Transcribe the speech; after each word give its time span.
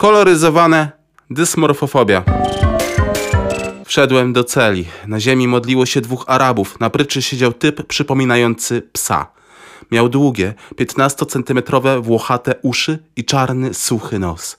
Koloryzowane 0.00 0.92
dysmorfofobia. 1.30 2.24
Wszedłem 3.84 4.32
do 4.32 4.44
celi. 4.44 4.84
Na 5.06 5.20
ziemi 5.20 5.48
modliło 5.48 5.86
się 5.86 6.00
dwóch 6.00 6.24
Arabów. 6.26 6.80
Na 6.80 6.90
pryczy 6.90 7.22
siedział 7.22 7.52
typ 7.52 7.86
przypominający 7.86 8.82
psa. 8.92 9.26
Miał 9.90 10.08
długie, 10.08 10.54
15-centymetrowe 10.74 12.02
włochate 12.02 12.54
uszy 12.62 12.98
i 13.16 13.24
czarny, 13.24 13.74
suchy 13.74 14.18
nos. 14.18 14.58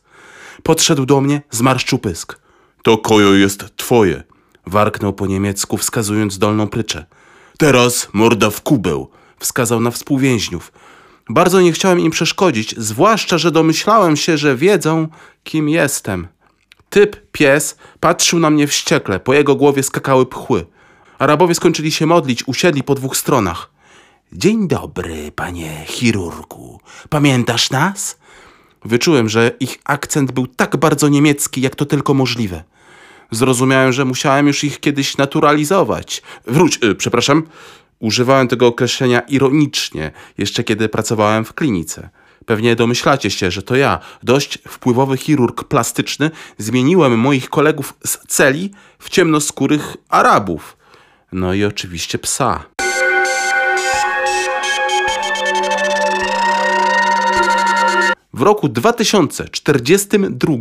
Podszedł 0.64 1.06
do 1.06 1.22
mnie, 1.22 1.42
zmarszczył 1.52 2.00
pysk. 2.00 2.40
To 2.84 2.98
kojo 2.98 3.34
jest 3.34 3.66
twoje. 3.76 4.24
Warknął 4.66 5.14
po 5.14 5.28
niemiecku, 5.28 5.78
wskazując 5.78 6.38
dolną 6.38 6.68
pryczę. 6.68 7.06
Teraz 7.58 8.08
morda 8.14 8.50
w 8.50 8.62
kubeł, 8.62 9.10
wskazał 9.40 9.80
na 9.80 9.92
współwięźniów. 9.92 10.72
Bardzo 11.30 11.62
nie 11.62 11.72
chciałem 11.72 12.00
im 12.00 12.12
przeszkodzić, 12.12 12.76
zwłaszcza, 12.78 13.38
że 13.38 13.52
domyślałem 13.52 14.18
się, 14.18 14.38
że 14.38 14.56
wiedzą, 14.56 15.08
kim 15.44 15.70
jestem. 15.70 16.28
Typ, 16.90 17.32
pies, 17.32 17.78
patrzył 18.00 18.40
na 18.40 18.50
mnie 18.50 18.68
wściekle, 18.68 19.20
po 19.20 19.34
jego 19.34 19.56
głowie 19.56 19.84
skakały 19.84 20.26
pchły. 20.26 20.66
Arabowie 21.20 21.56
skończyli 21.56 21.92
się 21.92 22.06
modlić, 22.06 22.48
usiedli 22.48 22.84
po 22.84 22.96
dwóch 22.96 23.18
stronach. 23.18 23.72
Dzień 24.34 24.68
dobry, 24.68 25.32
panie 25.36 25.86
chirurgu. 25.88 26.80
Pamiętasz 27.10 27.70
nas? 27.70 28.18
Wyczułem, 28.86 29.30
że 29.30 29.52
ich 29.60 29.80
akcent 29.84 30.32
był 30.32 30.48
tak 30.48 30.78
bardzo 30.78 31.08
niemiecki, 31.10 31.62
jak 31.62 31.76
to 31.76 31.86
tylko 31.86 32.14
możliwe. 32.14 32.64
Zrozumiałem, 33.32 33.94
że 33.94 34.06
musiałem 34.06 34.48
już 34.48 34.64
ich 34.64 34.80
kiedyś 34.80 35.18
naturalizować. 35.18 36.22
Wróć, 36.48 36.80
y, 36.84 36.96
przepraszam. 36.96 37.44
Używałem 38.00 38.48
tego 38.48 38.68
określenia 38.68 39.20
ironicznie, 39.20 40.12
jeszcze 40.38 40.64
kiedy 40.64 40.90
pracowałem 40.90 41.46
w 41.46 41.54
klinice. 41.54 42.10
Pewnie 42.46 42.76
domyślacie 42.76 43.30
się, 43.30 43.52
że 43.52 43.62
to 43.62 43.76
ja, 43.76 44.00
dość 44.24 44.60
wpływowy 44.68 45.18
chirurg 45.18 45.64
plastyczny, 45.64 46.32
zmieniłem 46.58 47.20
moich 47.20 47.50
kolegów 47.50 47.94
z 48.06 48.18
celi 48.28 48.72
w 49.00 49.10
ciemnoskórych 49.10 49.98
Arabów. 50.10 50.78
No 51.32 51.54
i 51.54 51.64
oczywiście 51.64 52.20
psa. 52.20 52.66
W 58.34 58.42
roku 58.42 58.70
2042 58.70 60.54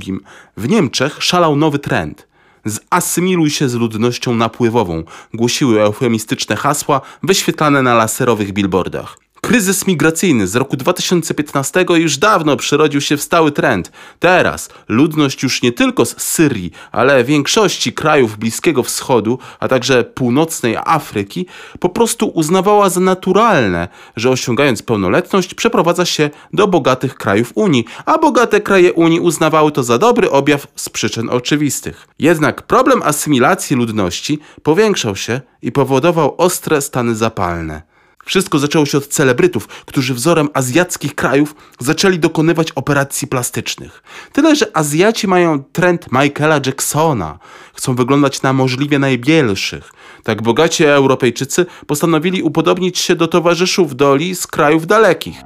w 0.56 0.68
Niemczech 0.68 1.22
szalał 1.22 1.56
nowy 1.56 1.78
trend. 1.78 2.27
Zasymiluj 2.68 3.50
się 3.50 3.68
z 3.68 3.74
ludnością 3.74 4.34
napływową, 4.34 5.04
głosiły 5.34 5.82
eufemistyczne 5.82 6.56
hasła 6.56 7.00
wyświetlane 7.22 7.82
na 7.82 7.94
laserowych 7.94 8.52
billboardach. 8.52 9.27
Kryzys 9.48 9.86
migracyjny 9.86 10.46
z 10.46 10.56
roku 10.56 10.76
2015 10.76 11.84
już 11.88 12.18
dawno 12.18 12.56
przyrodził 12.56 13.00
się 13.00 13.16
w 13.16 13.22
stały 13.22 13.52
trend. 13.52 13.92
Teraz 14.18 14.68
ludność 14.88 15.42
już 15.42 15.62
nie 15.62 15.72
tylko 15.72 16.04
z 16.04 16.20
Syrii, 16.20 16.72
ale 16.92 17.24
większości 17.24 17.92
krajów 17.92 18.38
Bliskiego 18.38 18.82
Wschodu, 18.82 19.38
a 19.60 19.68
także 19.68 20.04
północnej 20.04 20.76
Afryki, 20.76 21.46
po 21.80 21.88
prostu 21.88 22.28
uznawała 22.28 22.90
za 22.90 23.00
naturalne, 23.00 23.88
że 24.16 24.30
osiągając 24.30 24.82
pełnoletność 24.82 25.54
przeprowadza 25.54 26.04
się 26.04 26.30
do 26.52 26.66
bogatych 26.66 27.14
krajów 27.14 27.52
Unii, 27.54 27.84
a 28.06 28.18
bogate 28.18 28.60
kraje 28.60 28.92
Unii 28.92 29.20
uznawały 29.20 29.72
to 29.72 29.82
za 29.82 29.98
dobry 29.98 30.30
objaw 30.30 30.66
z 30.76 30.88
przyczyn 30.88 31.30
oczywistych. 31.30 32.08
Jednak 32.18 32.62
problem 32.62 33.02
asymilacji 33.02 33.76
ludności 33.76 34.38
powiększał 34.62 35.16
się 35.16 35.40
i 35.62 35.72
powodował 35.72 36.34
ostre 36.38 36.80
stany 36.80 37.14
zapalne. 37.14 37.97
Wszystko 38.28 38.58
zaczęło 38.58 38.86
się 38.86 38.98
od 38.98 39.06
celebrytów, 39.06 39.66
którzy 39.66 40.14
wzorem 40.14 40.48
azjackich 40.54 41.14
krajów 41.14 41.54
zaczęli 41.78 42.18
dokonywać 42.18 42.72
operacji 42.72 43.28
plastycznych. 43.28 44.02
Tyle, 44.32 44.56
że 44.56 44.76
Azjaci 44.76 45.28
mają 45.28 45.64
trend 45.64 46.06
Michaela 46.12 46.60
Jacksona. 46.66 47.38
Chcą 47.74 47.94
wyglądać 47.94 48.42
na 48.42 48.52
możliwie 48.52 48.98
najbielszych. 48.98 49.92
Tak 50.22 50.42
bogaci 50.42 50.84
Europejczycy 50.84 51.66
postanowili 51.86 52.42
upodobnić 52.42 52.98
się 52.98 53.16
do 53.16 53.28
towarzyszów 53.28 53.96
Doli 53.96 54.34
z 54.34 54.46
krajów 54.46 54.86
dalekich. 54.86 55.36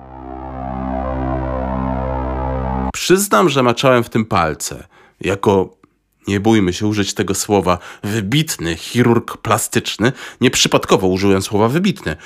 Przyznam, 2.93 3.49
że 3.49 3.63
maczałem 3.63 4.05
w 4.05 4.11
tym 4.11 4.25
palce. 4.25 4.87
Jako 5.21 5.82
nie 6.27 6.41
bójmy 6.41 6.73
się 6.73 6.87
użyć 6.87 7.15
tego 7.15 7.35
słowa, 7.35 7.79
wybitny 8.03 8.77
chirurg 8.77 9.37
plastyczny. 9.37 10.13
Nieprzypadkowo 10.41 11.07
użyłem 11.09 11.43
słowa 11.43 11.69
wybitny, 11.69 12.17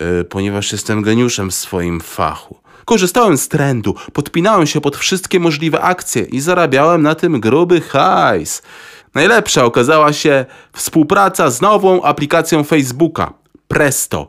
yy, 0.00 0.24
ponieważ 0.24 0.72
jestem 0.72 1.02
geniuszem 1.02 1.50
w 1.50 1.54
swoim 1.54 2.00
fachu. 2.00 2.60
Korzystałem 2.84 3.38
z 3.38 3.48
trendu, 3.48 3.94
podpinałem 4.12 4.66
się 4.66 4.80
pod 4.80 4.96
wszystkie 4.96 5.40
możliwe 5.40 5.80
akcje 5.80 6.22
i 6.22 6.40
zarabiałem 6.40 7.02
na 7.02 7.14
tym 7.14 7.40
gruby 7.40 7.80
hajs. 7.80 8.62
Najlepsza 9.14 9.64
okazała 9.64 10.12
się 10.12 10.46
współpraca 10.72 11.50
z 11.50 11.60
nową 11.60 12.02
aplikacją 12.02 12.64
Facebooka 12.64 13.32
Presto 13.68 14.28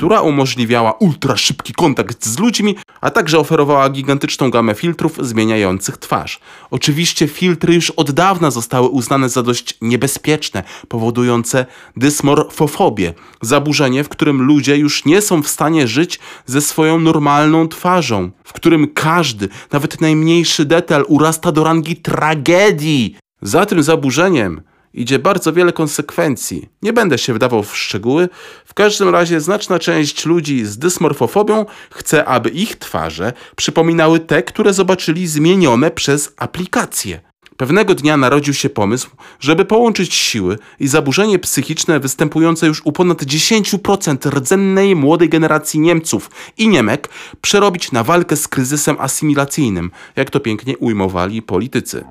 która 0.00 0.20
umożliwiała 0.20 0.92
ultra 0.92 1.36
szybki 1.36 1.72
kontakt 1.72 2.26
z 2.26 2.38
ludźmi, 2.38 2.76
a 3.00 3.10
także 3.10 3.38
oferowała 3.38 3.90
gigantyczną 3.90 4.50
gamę 4.50 4.74
filtrów 4.74 5.18
zmieniających 5.20 5.98
twarz. 5.98 6.40
Oczywiście 6.70 7.28
filtry 7.28 7.74
już 7.74 7.90
od 7.90 8.10
dawna 8.10 8.50
zostały 8.50 8.88
uznane 8.88 9.28
za 9.28 9.42
dość 9.42 9.78
niebezpieczne, 9.80 10.62
powodujące 10.88 11.66
dysmorfofobię, 11.96 13.14
zaburzenie, 13.42 14.04
w 14.04 14.08
którym 14.08 14.42
ludzie 14.42 14.76
już 14.76 15.04
nie 15.04 15.22
są 15.22 15.42
w 15.42 15.48
stanie 15.48 15.88
żyć 15.88 16.18
ze 16.46 16.60
swoją 16.60 17.00
normalną 17.00 17.68
twarzą, 17.68 18.30
w 18.44 18.52
którym 18.52 18.88
każdy, 18.94 19.48
nawet 19.72 20.00
najmniejszy 20.00 20.64
detal 20.64 21.04
urasta 21.08 21.52
do 21.52 21.64
rangi 21.64 21.96
tragedii. 21.96 23.16
Za 23.42 23.66
tym 23.66 23.82
zaburzeniem 23.82 24.60
idzie 24.94 25.18
bardzo 25.18 25.52
wiele 25.52 25.72
konsekwencji. 25.72 26.68
Nie 26.82 26.92
będę 26.92 27.18
się 27.18 27.34
wdawał 27.34 27.62
w 27.62 27.76
szczegóły. 27.76 28.28
W 28.64 28.74
każdym 28.74 29.08
razie 29.08 29.40
znaczna 29.40 29.78
część 29.78 30.26
ludzi 30.26 30.64
z 30.64 30.78
dysmorfofobią 30.78 31.66
chce, 31.90 32.24
aby 32.24 32.50
ich 32.50 32.76
twarze 32.76 33.32
przypominały 33.56 34.20
te, 34.20 34.42
które 34.42 34.72
zobaczyli 34.72 35.26
zmienione 35.26 35.90
przez 35.90 36.32
aplikację. 36.36 37.20
Pewnego 37.60 37.94
dnia 37.94 38.16
narodził 38.16 38.54
się 38.54 38.70
pomysł, 38.70 39.10
żeby 39.40 39.64
połączyć 39.64 40.14
siły 40.14 40.58
i 40.80 40.88
zaburzenie 40.88 41.38
psychiczne 41.38 42.00
występujące 42.00 42.66
już 42.66 42.82
u 42.84 42.92
ponad 42.92 43.22
10% 43.22 44.30
rdzennej 44.30 44.96
młodej 44.96 45.28
generacji 45.28 45.80
Niemców 45.80 46.30
i 46.58 46.68
Niemek 46.68 47.08
przerobić 47.40 47.92
na 47.92 48.04
walkę 48.04 48.36
z 48.36 48.48
kryzysem 48.48 48.96
asymilacyjnym, 48.98 49.90
jak 50.16 50.30
to 50.30 50.40
pięknie 50.40 50.78
ujmowali 50.78 51.42
politycy. 51.42 52.04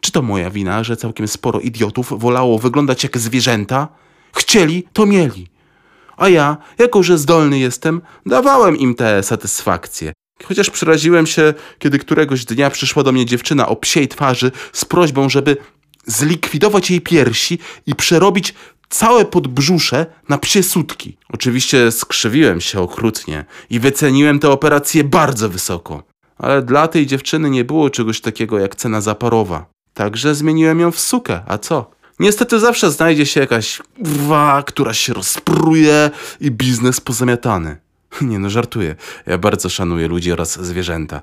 Czy 0.00 0.12
to 0.12 0.22
moja 0.22 0.50
wina, 0.50 0.84
że 0.84 0.96
całkiem 0.96 1.28
sporo 1.28 1.60
idiotów 1.60 2.20
wolało 2.20 2.58
wyglądać 2.58 3.04
jak 3.04 3.18
zwierzęta? 3.18 3.88
Chcieli, 4.36 4.84
to 4.92 5.06
mieli. 5.06 5.46
A 6.16 6.28
ja, 6.28 6.56
jako 6.78 7.02
że 7.02 7.18
zdolny 7.18 7.58
jestem, 7.58 8.00
dawałem 8.26 8.76
im 8.78 8.94
te 8.94 9.22
satysfakcje. 9.22 10.12
Chociaż 10.44 10.70
przeraziłem 10.70 11.26
się, 11.26 11.54
kiedy 11.78 11.98
któregoś 11.98 12.44
dnia 12.44 12.70
przyszła 12.70 13.02
do 13.02 13.12
mnie 13.12 13.26
dziewczyna 13.26 13.68
o 13.68 13.76
psiej 13.76 14.08
twarzy 14.08 14.52
z 14.72 14.84
prośbą, 14.84 15.28
żeby 15.28 15.56
zlikwidować 16.06 16.90
jej 16.90 17.00
piersi 17.00 17.58
i 17.86 17.94
przerobić 17.94 18.54
całe 18.88 19.24
podbrzusze 19.24 20.06
na 20.28 20.38
psie 20.38 20.62
sutki. 20.62 21.16
Oczywiście 21.32 21.92
skrzywiłem 21.92 22.60
się 22.60 22.80
okrutnie 22.80 23.44
i 23.70 23.80
wyceniłem 23.80 24.38
tę 24.38 24.50
operację 24.50 25.04
bardzo 25.04 25.48
wysoko. 25.48 26.02
Ale 26.38 26.62
dla 26.62 26.88
tej 26.88 27.06
dziewczyny 27.06 27.50
nie 27.50 27.64
było 27.64 27.90
czegoś 27.90 28.20
takiego 28.20 28.58
jak 28.58 28.76
cena 28.76 29.00
zaparowa. 29.00 29.66
Także 30.00 30.34
zmieniłem 30.34 30.80
ją 30.80 30.90
w 30.90 31.00
sukę, 31.00 31.40
a 31.46 31.58
co? 31.58 31.90
Niestety 32.18 32.60
zawsze 32.60 32.90
znajdzie 32.90 33.26
się 33.26 33.40
jakaś 33.40 33.82
wa, 33.98 34.62
która 34.66 34.94
się 34.94 35.14
rozpruje 35.14 36.10
i 36.40 36.50
biznes 36.50 37.00
pozamiatany. 37.00 37.76
Nie 38.20 38.38
no, 38.38 38.50
żartuję. 38.50 38.96
Ja 39.26 39.38
bardzo 39.38 39.68
szanuję 39.68 40.08
ludzi 40.08 40.32
oraz 40.32 40.60
zwierzęta. 40.60 41.20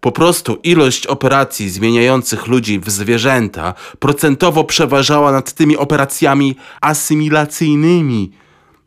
Po 0.00 0.12
prostu 0.12 0.58
ilość 0.62 1.06
operacji 1.06 1.70
zmieniających 1.70 2.46
ludzi 2.46 2.80
w 2.80 2.90
zwierzęta 2.90 3.74
procentowo 3.98 4.64
przeważała 4.64 5.32
nad 5.32 5.52
tymi 5.52 5.76
operacjami 5.76 6.56
asymilacyjnymi. 6.80 8.32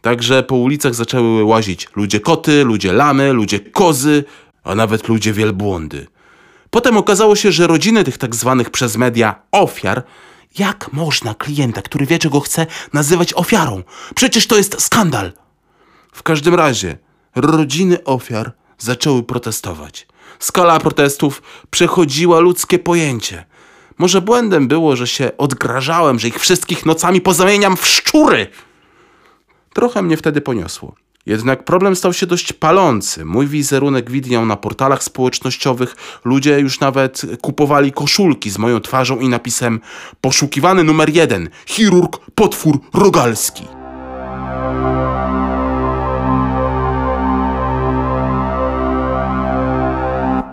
Także 0.02 0.44
po 0.44 0.56
ulicach 0.56 0.96
zaczęły 0.96 1.44
łazić 1.44 1.88
ludzie 1.96 2.20
koty, 2.20 2.64
ludzie 2.64 2.94
lamy, 2.94 3.34
ludzie 3.34 3.60
kozy, 3.60 4.24
a 4.64 4.76
nawet 4.76 5.08
ludzie 5.08 5.34
wielbłądy. 5.34 6.08
Potem 6.70 6.98
okazało 6.98 7.36
się, 7.36 7.52
że 7.52 7.68
rodziny 7.68 8.04
tych 8.04 8.18
tak 8.18 8.36
zwanych 8.36 8.70
przez 8.70 8.98
media 8.98 9.42
ofiar 9.52 10.04
jak 10.58 10.94
można 10.94 11.36
klienta, 11.36 11.82
który 11.82 12.06
wie 12.06 12.20
czego 12.20 12.40
chce, 12.40 12.66
nazywać 12.94 13.34
ofiarą? 13.34 13.84
Przecież 14.16 14.48
to 14.48 14.58
jest 14.58 14.82
skandal. 14.82 15.32
W 16.12 16.24
każdym 16.24 16.56
razie 16.56 16.98
rodziny 17.36 18.04
ofiar 18.04 18.52
zaczęły 18.78 19.24
protestować. 19.24 20.08
Skala 20.40 20.80
protestów 20.80 21.42
przechodziła 21.70 22.40
ludzkie 22.40 22.80
pojęcie. 22.80 23.46
Może 23.98 24.22
błędem 24.22 24.68
było, 24.68 24.96
że 24.96 25.08
się 25.08 25.32
odgrażałem, 25.38 26.20
że 26.20 26.28
ich 26.28 26.40
wszystkich 26.40 26.86
nocami 26.86 27.22
pozamieniam 27.22 27.78
w 27.78 27.88
szczury. 27.88 28.48
Trochę 29.74 30.02
mnie 30.02 30.18
wtedy 30.18 30.42
poniosło. 30.42 30.96
Jednak 31.30 31.64
problem 31.64 31.96
stał 31.96 32.14
się 32.14 32.26
dość 32.26 32.54
palący. 32.54 33.26
Mój 33.26 33.48
wizerunek 33.48 34.12
widniał 34.12 34.46
na 34.46 34.56
portalach 34.56 35.04
społecznościowych. 35.04 35.96
Ludzie 36.26 36.60
już 36.60 36.80
nawet 36.80 37.22
kupowali 37.42 37.92
koszulki 37.92 38.50
z 38.50 38.58
moją 38.58 38.80
twarzą 38.80 39.20
i 39.20 39.30
napisem 39.30 39.80
Poszukiwany 40.22 40.84
numer 40.84 41.16
jeden. 41.16 41.50
Chirurg, 41.66 42.18
potwór, 42.36 42.80
rogalski. 42.94 43.64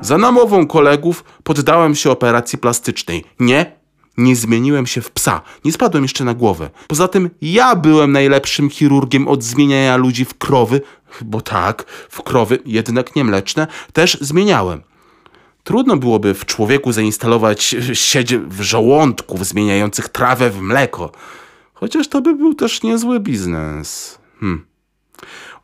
Za 0.01 0.19
namową 0.19 0.67
kolegów 0.67 1.25
poddałem 1.45 1.95
się 1.95 2.11
operacji 2.11 2.59
plastycznej. 2.59 3.25
Nie, 3.41 3.76
nie 4.17 4.37
zmieniłem 4.37 4.87
się 4.87 5.01
w 5.01 5.11
psa, 5.11 5.43
nie 5.65 5.73
spadłem 5.73 6.05
jeszcze 6.05 6.25
na 6.25 6.35
głowę. 6.35 6.71
Poza 6.89 7.09
tym 7.09 7.31
ja 7.43 7.77
byłem 7.77 8.13
najlepszym 8.13 8.71
chirurgiem 8.71 9.29
od 9.29 9.43
zmieniania 9.43 9.97
ludzi 9.97 10.25
w 10.25 10.35
krowy, 10.35 10.81
bo 11.23 11.41
tak, 11.41 11.85
w 12.11 12.23
krowy, 12.23 12.59
jednak 12.67 13.17
nie 13.17 13.25
mleczne, 13.25 13.67
też 13.93 14.19
zmieniałem. 14.21 14.83
Trudno 15.65 15.97
byłoby 15.97 16.35
w 16.35 16.45
człowieku 16.45 16.93
zainstalować 16.93 17.77
sieć 17.93 18.37
w 18.37 18.61
żołądków 18.61 19.47
zmieniających 19.47 20.09
trawę 20.09 20.51
w 20.51 20.61
mleko. 20.61 21.13
Chociaż 21.75 22.09
to 22.09 22.21
by 22.21 22.35
był 22.35 22.55
też 22.55 22.83
niezły 22.83 23.21
biznes. 23.21 24.19
Hmm. 24.41 24.65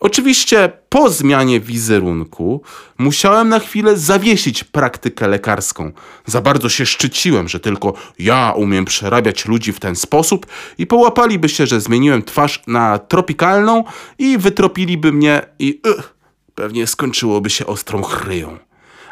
Oczywiście 0.03 0.73
po 0.89 1.11
zmianie 1.11 1.61
wizerunku 1.61 2.63
musiałem 2.99 3.49
na 3.49 3.59
chwilę 3.59 3.97
zawiesić 3.97 4.65
praktykę 4.65 5.29
lekarską. 5.29 5.93
Za 6.27 6.41
bardzo 6.41 6.69
się 6.69 6.87
szczyciłem, 6.87 7.49
że 7.49 7.61
tylko 7.61 7.93
ja 8.19 8.53
umiem 8.57 8.85
przerabiać 8.85 9.47
ludzi 9.47 9.73
w 9.73 9.81
ten 9.81 9.97
sposób 9.97 10.47
i 10.79 10.87
połapaliby 10.87 11.49
się, 11.49 11.67
że 11.67 11.81
zmieniłem 11.81 12.23
twarz 12.23 12.63
na 12.67 12.99
tropikalną 12.99 13.85
i 14.19 14.39
wytropiliby 14.39 15.13
mnie 15.13 15.43
i 15.59 15.81
uh, 15.87 16.03
pewnie 16.55 16.87
skończyłoby 16.87 17.51
się 17.51 17.67
ostrą 17.67 18.03
chryją. 18.03 18.59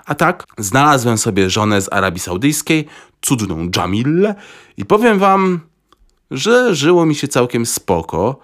A 0.06 0.14
tak, 0.14 0.46
znalazłem 0.58 1.18
sobie 1.18 1.50
żonę 1.50 1.82
z 1.82 1.92
Arabii 1.92 2.20
Saudyjskiej, 2.20 2.86
cudną 3.20 3.68
Jamilę 3.76 4.34
i 4.76 4.84
powiem 4.84 5.18
wam, 5.18 5.60
że 6.30 6.74
żyło 6.74 7.06
mi 7.06 7.14
się 7.14 7.28
całkiem 7.28 7.66
spoko, 7.66 8.40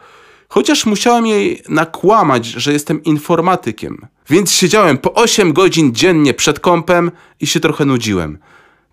chociaż 0.49 0.87
musiałem 0.87 1.27
jej 1.27 1.63
nakłamać, 1.69 2.47
że 2.47 2.73
jestem 2.73 3.05
informatykiem. 3.05 4.07
Więc 4.31 4.53
siedziałem 4.53 4.99
po 4.99 5.15
8 5.15 5.53
godzin 5.53 5.95
dziennie 5.95 6.35
przed 6.35 6.61
kąpem 6.61 7.11
i 7.41 7.47
się 7.47 7.61
trochę 7.61 7.85
nudziłem. 7.85 8.39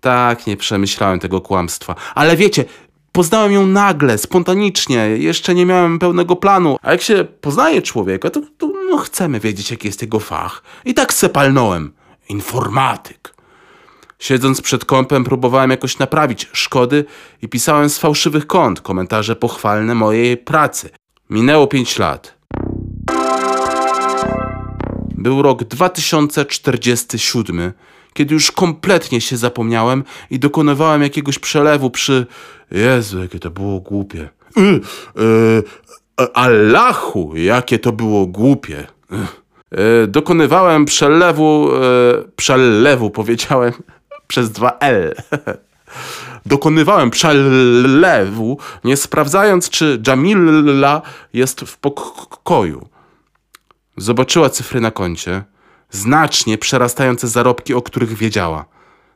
Tak, 0.00 0.46
nie 0.46 0.56
przemyślałem 0.56 1.20
tego 1.20 1.40
kłamstwa. 1.40 1.94
Ale 2.14 2.36
wiecie, 2.36 2.64
poznałem 3.12 3.52
ją 3.52 3.66
nagle, 3.66 4.18
spontanicznie, 4.18 4.96
jeszcze 4.96 5.54
nie 5.54 5.66
miałem 5.66 5.98
pełnego 5.98 6.36
planu. 6.36 6.76
A 6.82 6.92
jak 6.92 7.02
się 7.02 7.24
poznaje 7.40 7.82
człowieka, 7.82 8.30
to, 8.30 8.40
to 8.58 8.72
no, 8.90 8.96
chcemy 8.96 9.40
wiedzieć, 9.40 9.70
jaki 9.70 9.86
jest 9.86 10.02
jego 10.02 10.20
fach. 10.20 10.62
I 10.84 10.94
tak 10.94 11.14
se 11.14 11.28
palnąłem. 11.28 11.92
Informatyk. 12.28 13.34
Siedząc 14.18 14.60
przed 14.60 14.84
kąpem, 14.84 15.24
próbowałem 15.24 15.70
jakoś 15.70 15.98
naprawić 15.98 16.48
szkody 16.52 17.04
i 17.42 17.48
pisałem 17.48 17.90
z 17.90 17.98
fałszywych 17.98 18.46
kont 18.46 18.80
komentarze 18.80 19.36
pochwalne 19.36 19.94
mojej 19.94 20.36
pracy. 20.36 20.90
Minęło 21.30 21.66
5 21.66 21.98
lat. 21.98 22.34
Był 25.14 25.42
rok 25.42 25.64
2047, 25.64 27.72
kiedy 28.12 28.34
już 28.34 28.52
kompletnie 28.52 29.20
się 29.20 29.36
zapomniałem 29.36 30.04
i 30.30 30.38
dokonywałem 30.38 31.02
jakiegoś 31.02 31.38
przelewu 31.38 31.90
przy. 31.90 32.26
Jezu, 32.70 33.22
jakie 33.22 33.38
to 33.38 33.50
było 33.50 33.80
głupie. 33.80 34.28
Yy, 34.56 34.80
yy, 35.16 35.62
Allahu, 36.34 37.36
jakie 37.36 37.78
to 37.78 37.92
było 37.92 38.26
głupie. 38.26 38.86
Yy, 39.10 39.18
dokonywałem 40.08 40.84
przelewu. 40.84 41.70
Yy, 41.72 42.24
przelewu, 42.36 43.10
powiedziałem 43.10 43.72
przez 44.28 44.50
dwa 44.50 44.78
L. 44.80 45.14
Dokonywałem 46.46 47.10
przelewu, 47.10 48.58
nie 48.84 48.96
sprawdzając, 48.96 49.70
czy 49.70 50.02
Jamila 50.06 51.02
jest 51.32 51.60
w 51.60 51.78
pokoju. 51.78 52.88
Zobaczyła 53.96 54.50
cyfry 54.50 54.80
na 54.80 54.90
koncie, 54.90 55.44
znacznie 55.90 56.58
przerastające 56.58 57.28
zarobki, 57.28 57.74
o 57.74 57.82
których 57.82 58.12
wiedziała. 58.12 58.64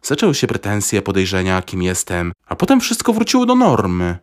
Zaczęły 0.02 0.34
się 0.34 0.46
pretensje, 0.46 1.02
podejrzenia, 1.02 1.62
kim 1.62 1.82
jestem, 1.82 2.32
a 2.46 2.56
potem 2.56 2.80
wszystko 2.80 3.12
wróciło 3.12 3.46
do 3.46 3.54
normy. 3.54 4.18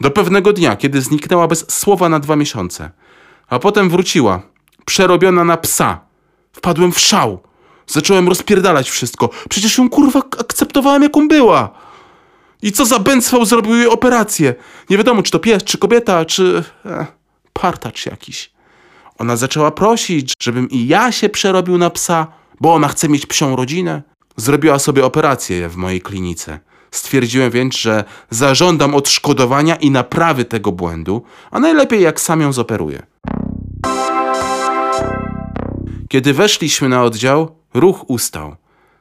Do 0.00 0.10
pewnego 0.10 0.52
dnia, 0.52 0.76
kiedy 0.76 1.02
zniknęła 1.02 1.48
bez 1.48 1.70
słowa 1.70 2.08
na 2.08 2.20
dwa 2.20 2.36
miesiące. 2.36 2.90
A 3.48 3.58
potem 3.58 3.90
wróciła, 3.90 4.42
przerobiona 4.84 5.44
na 5.44 5.56
psa. 5.56 6.00
Wpadłem 6.52 6.92
w 6.92 7.00
szał. 7.00 7.38
Zacząłem 7.86 8.28
rozpierdalać 8.28 8.90
wszystko. 8.90 9.30
Przecież 9.48 9.78
ją 9.78 9.90
kurwa 9.90 10.22
akceptowałem, 10.40 11.02
jaką 11.02 11.28
była. 11.28 11.70
I 12.62 12.72
co 12.72 12.86
za 12.86 12.98
bęcwał 12.98 13.44
zrobił 13.44 13.74
jej 13.74 13.86
operację. 13.86 14.54
Nie 14.90 14.96
wiadomo, 14.96 15.22
czy 15.22 15.30
to 15.30 15.38
pies, 15.38 15.64
czy 15.64 15.78
kobieta, 15.78 16.24
czy 16.24 16.64
e, 16.84 17.06
partacz 17.52 18.06
jakiś. 18.06 18.50
Ona 19.18 19.36
zaczęła 19.36 19.70
prosić, 19.70 20.32
żebym 20.42 20.70
i 20.70 20.86
ja 20.86 21.12
się 21.12 21.28
przerobił 21.28 21.78
na 21.78 21.90
psa, 21.90 22.26
bo 22.60 22.74
ona 22.74 22.88
chce 22.88 23.08
mieć 23.08 23.26
psią 23.26 23.56
rodzinę. 23.56 24.02
Zrobiła 24.36 24.78
sobie 24.78 25.04
operację 25.04 25.68
w 25.68 25.76
mojej 25.76 26.00
klinice. 26.00 26.60
Stwierdziłem 26.90 27.50
więc, 27.50 27.76
że 27.76 28.04
zażądam 28.30 28.94
odszkodowania 28.94 29.76
i 29.76 29.90
naprawy 29.90 30.44
tego 30.44 30.72
błędu, 30.72 31.22
a 31.50 31.60
najlepiej 31.60 32.02
jak 32.02 32.20
sam 32.20 32.40
ją 32.40 32.52
zoperuję. 32.52 33.02
Kiedy 36.08 36.34
weszliśmy 36.34 36.88
na 36.88 37.02
oddział, 37.02 37.56
ruch 37.74 38.10
ustał. 38.10 38.56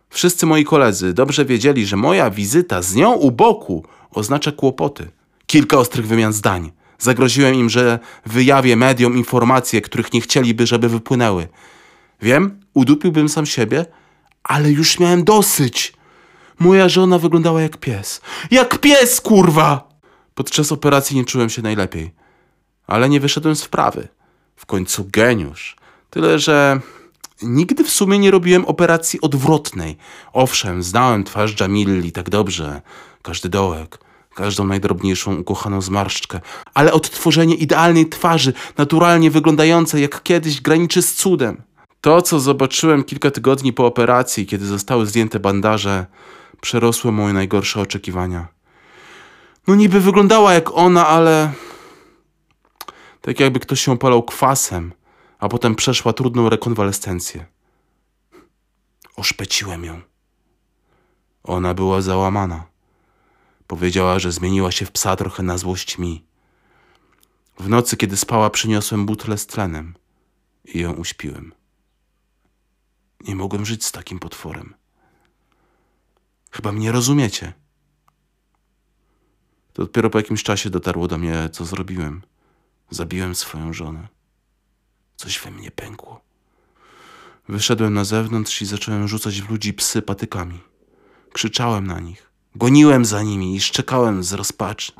Wszyscy 0.10 0.46
moi 0.46 0.66
koledzy 0.66 1.14
dobrze 1.14 1.46
wiedzieli, 1.46 1.86
że 1.86 1.98
moja 1.98 2.30
wizyta 2.30 2.82
z 2.82 2.96
nią 2.96 3.14
u 3.14 3.32
boku 3.32 3.86
oznacza 4.12 4.52
kłopoty. 4.52 5.10
Kilka 5.48 5.78
ostrych 5.78 6.08
wymian 6.08 6.34
zdań. 6.34 6.72
Zagroziłem 7.00 7.56
im, 7.56 7.70
że 7.70 8.00
wyjawię 8.26 8.76
mediom 8.76 9.18
informacje, 9.18 9.82
których 9.82 10.14
nie 10.14 10.22
chcieliby, 10.22 10.68
żeby 10.68 10.90
wypłynęły. 10.90 11.48
Wiem, 12.22 12.60
udupiłbym 12.74 13.30
sam 13.30 13.46
siebie, 13.46 13.86
ale 14.44 14.72
już 14.72 15.00
miałem 15.00 15.24
dosyć. 15.24 15.94
Moja 16.60 16.90
żona 16.90 17.20
wyglądała 17.20 17.62
jak 17.62 17.78
pies. 17.78 18.22
Jak 18.52 18.78
pies, 18.78 19.22
kurwa! 19.22 19.90
Podczas 20.36 20.72
operacji 20.72 21.16
nie 21.16 21.26
czułem 21.26 21.50
się 21.50 21.62
najlepiej. 21.62 22.12
Ale 22.88 23.10
nie 23.10 23.20
wyszedłem 23.20 23.56
z 23.56 23.64
wprawy. 23.64 24.08
W 24.56 24.66
końcu 24.66 25.08
geniusz. 25.12 25.76
Tyle, 26.10 26.40
że 26.40 26.80
Nigdy 27.42 27.84
w 27.84 27.90
sumie 27.90 28.20
nie 28.20 28.32
robiłem 28.32 28.66
operacji 28.66 29.22
odwrotnej. 29.22 29.98
Owszem, 30.34 30.84
znałem 30.84 31.24
twarz 31.24 31.60
Jamilli 31.60 32.12
tak 32.12 32.30
dobrze, 32.30 32.82
każdy 33.22 33.50
dołek, 33.50 34.00
każdą 34.36 34.66
najdrobniejszą 34.66 35.36
ukochaną 35.36 35.82
zmarszczkę, 35.82 36.40
ale 36.74 36.94
odtworzenie 36.94 37.56
idealnej 37.56 38.10
twarzy, 38.10 38.54
naturalnie 38.78 39.32
wyglądającej 39.32 40.02
jak 40.02 40.24
kiedyś, 40.24 40.62
graniczy 40.62 41.02
z 41.02 41.16
cudem. 41.16 41.62
To, 42.02 42.22
co 42.22 42.40
zobaczyłem 42.40 43.04
kilka 43.04 43.32
tygodni 43.32 43.74
po 43.74 43.86
operacji, 43.86 44.46
kiedy 44.46 44.66
zostały 44.66 45.06
zdjęte 45.06 45.40
bandaże, 45.40 46.06
przerosło 46.62 47.12
moje 47.12 47.34
najgorsze 47.34 47.82
oczekiwania. 47.82 48.48
No 49.68 49.76
niby 49.76 50.00
wyglądała 50.00 50.54
jak 50.54 50.72
ona, 50.74 51.08
ale 51.08 51.52
tak 53.22 53.40
jakby 53.40 53.60
ktoś 53.60 53.82
się 53.82 53.92
opalał 53.92 54.24
kwasem 54.24 54.94
a 55.40 55.50
potem 55.50 55.76
przeszła 55.76 56.14
trudną 56.14 56.50
rekonwalescencję. 56.50 57.46
Oszpeciłem 59.16 59.86
ją. 59.86 60.02
Ona 61.44 61.74
była 61.74 62.02
załamana. 62.02 62.66
Powiedziała, 63.68 64.20
że 64.20 64.32
zmieniła 64.32 64.72
się 64.72 64.86
w 64.86 64.92
psa 64.92 65.16
trochę 65.16 65.44
na 65.44 65.58
złość 65.58 65.98
mi. 65.98 66.26
W 67.60 67.70
nocy, 67.70 67.98
kiedy 67.98 68.18
spała, 68.18 68.50
przyniosłem 68.50 69.06
butlę 69.06 69.38
z 69.38 69.48
tlenem 69.48 69.94
i 70.66 70.80
ją 70.80 70.94
uśpiłem. 70.94 71.54
Nie 73.28 73.36
mogłem 73.36 73.66
żyć 73.66 73.86
z 73.86 73.92
takim 73.92 74.20
potworem. 74.20 74.74
Chyba 76.52 76.72
mnie 76.72 76.92
rozumiecie. 76.92 77.54
To 79.74 79.82
dopiero 79.82 80.10
po 80.10 80.18
jakimś 80.18 80.44
czasie 80.44 80.70
dotarło 80.70 81.08
do 81.08 81.18
mnie, 81.18 81.50
co 81.52 81.66
zrobiłem. 81.66 82.22
Zabiłem 82.90 83.36
swoją 83.36 83.74
żonę. 83.74 84.17
Coś 85.18 85.40
we 85.40 85.52
mnie 85.52 85.72
pękło. 85.72 86.22
Wyszedłem 87.50 87.94
na 87.94 88.04
zewnątrz 88.04 88.62
i 88.62 88.66
zacząłem 88.66 89.08
rzucać 89.08 89.42
w 89.42 89.50
ludzi 89.50 89.74
psy 89.74 90.02
patykami. 90.02 90.60
Krzyczałem 91.34 91.88
na 91.88 92.00
nich, 92.00 92.32
goniłem 92.56 93.06
za 93.06 93.24
nimi 93.24 93.56
i 93.56 93.62
szczekałem 93.62 94.24
z 94.24 94.34
rozpaczy. 94.34 94.92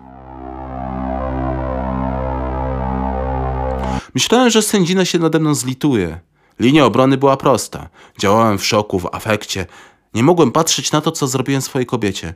Myślałem, 4.16 4.50
że 4.50 4.62
sędzina 4.62 5.06
się 5.06 5.20
nade 5.20 5.40
mną 5.40 5.56
zlituje. 5.56 6.20
Linia 6.60 6.86
obrony 6.86 7.18
była 7.18 7.38
prosta. 7.38 7.90
Działałem 8.20 8.58
w 8.58 8.66
szoku, 8.66 9.00
w 9.00 9.16
afekcie. 9.16 9.66
Nie 10.14 10.24
mogłem 10.24 10.52
patrzeć 10.52 10.92
na 10.92 11.02
to, 11.02 11.12
co 11.12 11.28
zrobiłem 11.28 11.62
swojej 11.62 11.86
kobiecie. 11.86 12.34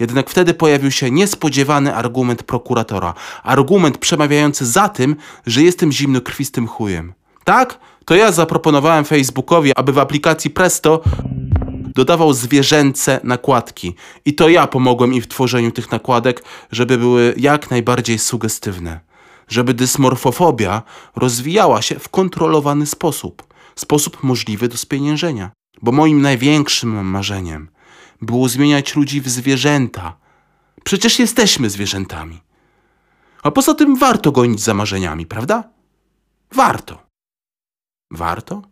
Jednak 0.00 0.30
wtedy 0.30 0.54
pojawił 0.54 0.90
się 0.90 1.10
niespodziewany 1.10 1.94
argument 1.94 2.42
prokuratora. 2.42 3.14
Argument 3.42 3.98
przemawiający 3.98 4.66
za 4.66 4.88
tym, 4.88 5.16
że 5.46 5.62
jestem 5.62 5.92
zimnokrwistym 5.92 6.68
chujem. 6.68 7.14
Tak? 7.44 7.78
To 8.04 8.14
ja 8.14 8.32
zaproponowałem 8.32 9.04
Facebookowi, 9.04 9.72
aby 9.76 9.92
w 9.92 9.98
aplikacji 9.98 10.50
Presto 10.50 11.02
dodawał 11.94 12.32
zwierzęce 12.32 13.20
nakładki. 13.24 13.94
I 14.24 14.34
to 14.34 14.48
ja 14.48 14.66
pomogłem 14.66 15.14
im 15.14 15.22
w 15.22 15.28
tworzeniu 15.28 15.70
tych 15.72 15.90
nakładek, 15.90 16.44
żeby 16.70 16.98
były 16.98 17.34
jak 17.36 17.70
najbardziej 17.70 18.18
sugestywne. 18.18 19.00
Żeby 19.48 19.74
dysmorfofobia 19.74 20.82
rozwijała 21.16 21.82
się 21.82 21.98
w 21.98 22.08
kontrolowany 22.08 22.86
sposób. 22.86 23.54
Sposób 23.76 24.22
możliwy 24.22 24.68
do 24.68 24.76
spieniężenia. 24.76 25.50
Bo 25.82 25.92
moim 25.92 26.22
największym 26.22 27.04
marzeniem 27.06 27.68
było 28.22 28.48
zmieniać 28.48 28.96
ludzi 28.96 29.20
w 29.20 29.28
zwierzęta. 29.28 30.16
Przecież 30.84 31.18
jesteśmy 31.18 31.70
zwierzętami. 31.70 32.40
A 33.42 33.50
poza 33.50 33.74
tym 33.74 33.96
warto 33.96 34.32
gonić 34.32 34.60
za 34.60 34.74
marzeniami, 34.74 35.26
prawda? 35.26 35.64
Warto. 36.52 37.11
Warto? 38.12 38.62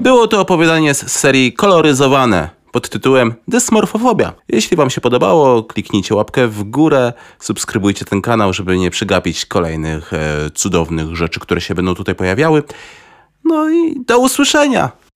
Było 0.00 0.28
to 0.28 0.40
opowiadanie 0.40 0.94
z 0.94 1.12
serii 1.12 1.52
Koloryzowane 1.52 2.50
pod 2.72 2.88
tytułem 2.88 3.34
Dysmorfofobia. 3.48 4.32
Jeśli 4.48 4.76
Wam 4.76 4.90
się 4.90 5.00
podobało, 5.00 5.62
kliknijcie 5.62 6.14
łapkę 6.14 6.48
w 6.48 6.64
górę, 6.64 7.12
subskrybujcie 7.38 8.04
ten 8.04 8.22
kanał, 8.22 8.52
żeby 8.52 8.78
nie 8.78 8.90
przegapić 8.90 9.46
kolejnych 9.46 10.12
e, 10.12 10.50
cudownych 10.54 11.16
rzeczy, 11.16 11.40
które 11.40 11.60
się 11.60 11.74
będą 11.74 11.94
tutaj 11.94 12.14
pojawiały. 12.14 12.62
No 13.44 13.70
i 13.70 14.00
do 14.06 14.18
usłyszenia! 14.18 15.07